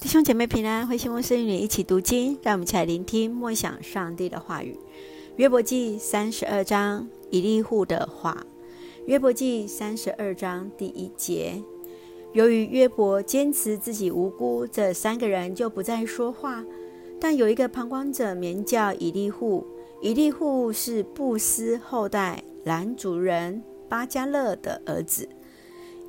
[0.00, 4.78] 弟兄姐妹平安，欢迎牧师与你一起读经，让我们一起来聆听默想上帝的话语。
[5.36, 8.44] 约伯记三十二章，以利户的话。
[9.06, 11.62] 约伯记三十二章第一节，
[12.32, 16.64] 由于约伯坚持自己无辜，这三个人就不再说话。
[17.20, 19.66] 但有一个旁观者，名叫以利户。
[20.00, 25.28] 以利户是布斯后代兰族人巴加勒的儿子。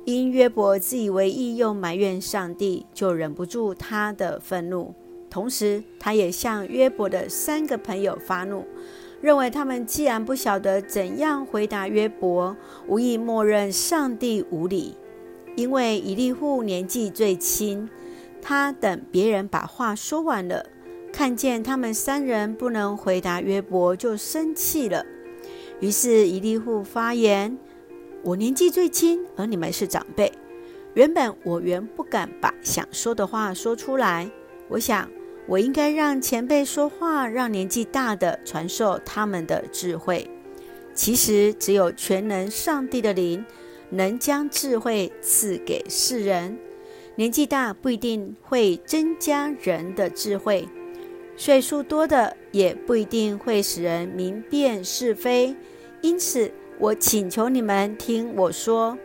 [0.04, 4.94] 因约伯自以为意，又埋怨上帝，就忍不住他的愤怒。
[5.30, 8.66] 同时，他也向约伯的三个朋友发怒，
[9.22, 12.54] 认为他们既然不晓得怎样回答约伯，
[12.86, 14.94] 无意默认上帝无理。
[15.56, 17.88] 因为以利户年纪最轻，
[18.42, 20.66] 他等别人把话说完了，
[21.10, 25.06] 看见他们三人不能回答约伯，就生气了。
[25.80, 27.56] 于是以利户发言。
[28.24, 30.32] 我年纪最轻，而你们是长辈。
[30.94, 34.30] 原本我原不敢把想说的话说出来。
[34.68, 35.10] 我想，
[35.46, 40.26] 我应该让前辈说话，让年纪大的传授他们的智慧。
[40.94, 43.44] 其实，只有全能上帝的灵
[43.90, 46.58] 能将智慧赐给世人。
[47.16, 50.66] 年纪大不一定会增加人的智慧，
[51.36, 55.54] 岁数多的也不一定会使人明辨是非。
[56.00, 58.98] 因此，我请求你们听我说，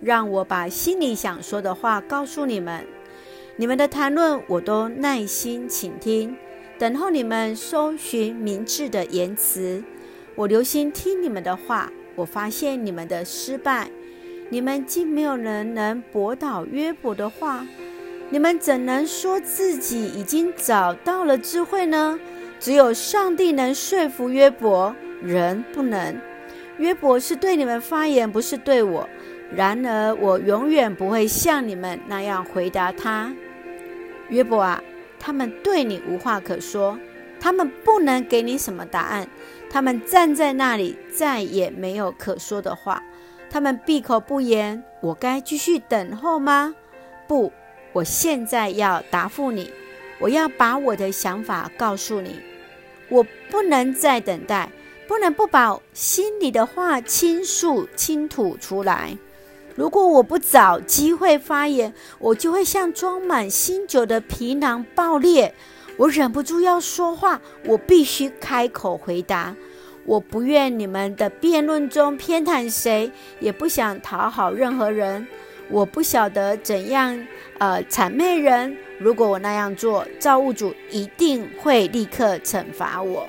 [0.00, 2.86] 让我把心里想说的话告诉你们。
[3.56, 6.36] 你们的谈论我都耐心倾听，
[6.78, 9.82] 等候你们搜寻明智的言辞。
[10.34, 13.90] 我留心听你们的话，我发现你们的失败。
[14.48, 17.66] 你们既没有人能驳倒约伯的话，
[18.30, 22.20] 你们怎能说自己已经找到了智慧呢？
[22.60, 26.16] 只有上帝能说服约伯，人不能。
[26.78, 29.08] 约伯是对你们发言，不是对我。
[29.54, 33.34] 然而，我永远不会像你们那样回答他。
[34.28, 34.82] 约伯啊，
[35.18, 36.98] 他们对你无话可说，
[37.38, 39.28] 他们不能给你什么答案。
[39.70, 43.02] 他们站在那里，再也没有可说的话。
[43.48, 44.82] 他们闭口不言。
[45.00, 46.74] 我该继续等候吗？
[47.28, 47.52] 不，
[47.92, 49.70] 我现在要答复你。
[50.18, 52.40] 我要把我的想法告诉你。
[53.08, 54.68] 我不能再等待。
[55.06, 59.16] 不能不把心里的话倾诉、倾吐出来。
[59.74, 65.54] 如果我不找机会发言，我就会像装满新酒的皮囊爆裂。
[65.98, 69.54] 我忍不住要说话，我必须开口回答。
[70.04, 75.26] 我不愿你们的辩论中偏袒谁，也不想讨好任何人。
[75.68, 77.26] 我不晓得怎样
[77.58, 78.76] 呃谄媚人。
[78.98, 83.28] 如果我那样做，造物主一定会立刻惩罚我。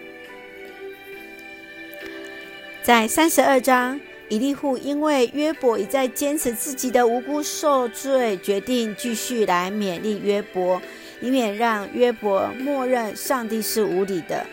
[2.87, 3.99] 在三十二章，
[4.29, 10.81] 以利户因为约伯一再坚持自己的无辜受罪，决定继续来勉励约伯，
[11.19, 14.45] 以免让约伯默认上帝是无理的。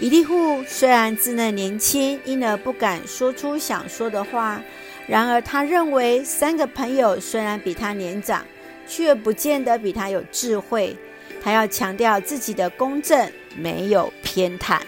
[0.00, 4.60] 以利户虽然稚嫩年轻，因而不敢说出想说的话，
[5.06, 8.44] 然而他认为三个朋友虽然比他年长，
[8.88, 10.96] 却不见得比他有智慧。
[11.40, 14.80] 他要强调自己的公正，没有偏袒。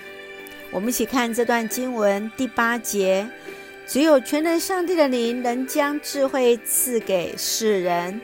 [0.71, 3.27] 我们一起看这段经文第八节，
[3.87, 8.21] 只有全能上帝的灵能将智慧赐给世人。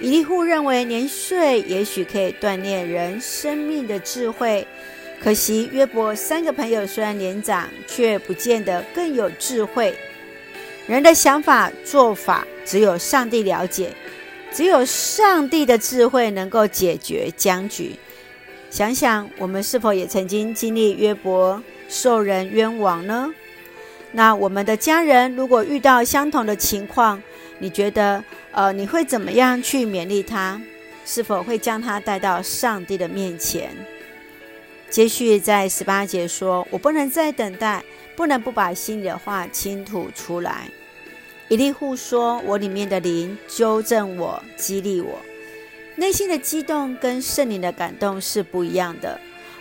[0.00, 4.66] 以利户认为年岁也许可以锻炼人生命的智慧，
[5.22, 9.96] 可惜约伯三个朋友虽然年长，却不见得更有智慧。
[10.86, 13.90] 人的想法做法，只有上帝了解，
[14.52, 17.92] 只有上帝的智慧能够解决僵局。
[18.76, 23.32] 想想我们是否也曾经经历约伯受人冤枉呢？
[24.12, 27.22] 那我们的家人如果遇到相同的情况，
[27.58, 28.22] 你觉得
[28.52, 30.60] 呃你会怎么样去勉励他？
[31.06, 33.70] 是否会将他带到上帝的面前？
[34.90, 37.82] 接续在十八节说：“我不能再等待，
[38.14, 40.68] 不能不把心里的话倾吐出来。”
[41.48, 45.18] 以利户说：“我里面的灵纠正我，激励我，
[45.96, 49.18] 内心的激动跟圣灵的感动是不一样的。”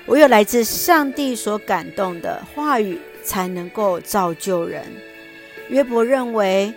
[0.07, 4.85] 唯有来自上帝所感动的话语，才能够造就人。
[5.69, 6.71] 约伯认为，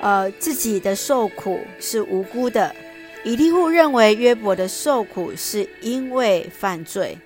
[0.00, 2.74] 呃，自己的受苦是无辜的；
[3.22, 7.16] 以利户认为约伯的受苦是因为犯罪。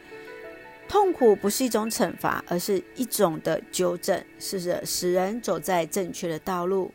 [0.87, 6.93] 痛苦不是一种惩罚，而是一种的纠正，是使使人走在正确的道路。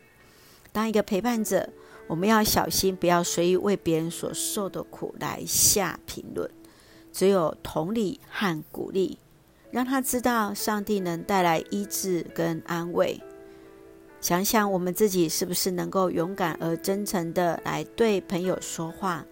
[0.70, 1.68] 当一个陪伴者，
[2.06, 6.50] 我们要小心，不要随意为别人所受的苦来下评论。
[7.12, 9.18] 只有同理和鼓励，
[9.70, 13.20] 让他知道上帝能带来医治跟安慰。
[14.20, 19.24] 想想我们自己是不是能够勇敢而真诚地来对朋友说话，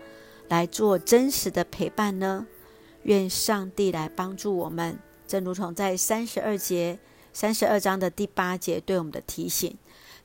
[0.48, 2.46] 来做真实的陪伴呢？
[3.02, 6.98] 愿上帝来帮助我们，正如同在三十二节、
[7.32, 9.76] 三十二章的第八节对我们的提醒：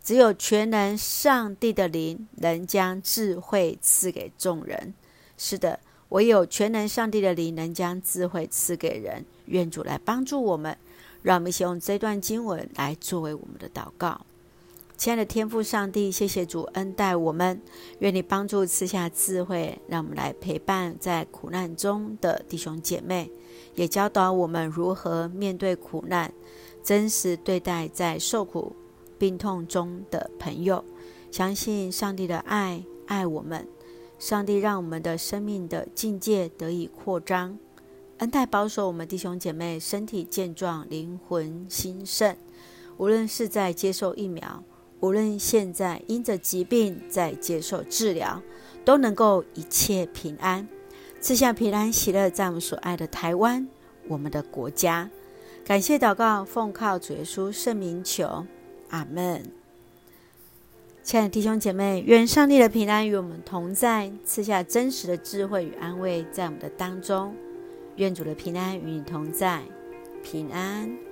[0.08, 4.94] 只有全能上帝的灵能将智慧赐给众人。
[5.36, 9.26] 是的，唯有全能上帝的灵能将智慧赐给人。
[9.48, 10.78] 愿主来帮助我们，
[11.24, 14.22] 让我们一起用这段经文来作为我们的祷告。
[14.96, 17.62] 亲爱的天父上帝，谢谢主恩待我们，
[18.00, 23.30] 愿你帮助赐下智慧，让我们来陪伴在苦难中的弟兄姐妹，
[23.76, 26.34] 也教导我们如何面对苦难，
[26.82, 28.74] 真实对待在受苦
[29.18, 30.84] 病痛中的朋友。
[31.30, 33.68] 相信上帝的爱爱我们，
[34.18, 37.58] 上帝让我们的生命的境界得以扩张，
[38.20, 42.36] 恩待保守我们弟兄姐妹身体健壮，灵魂兴盛，
[42.98, 44.64] 无论是在接受疫苗。
[45.00, 48.42] 无论现在因着疾病在接受治疗，
[48.84, 50.68] 都能够一切平安，
[51.22, 53.68] 赐下平安喜乐，在我们所爱的台湾，
[54.08, 55.08] 我们的国家。
[55.64, 58.48] 感谢祷告，奉靠主耶稣圣名求，
[58.90, 59.44] 阿门。
[61.04, 67.34] 亲爱的弟兄姐妹，愿上帝的平安与我们同在，赐下真实的智慧与安慰在我们的当中。
[67.96, 69.64] 愿主的平安与你同在，
[70.22, 71.07] 平安。